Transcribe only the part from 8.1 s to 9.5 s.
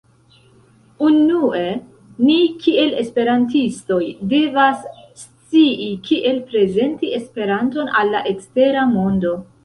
la ekstera mondo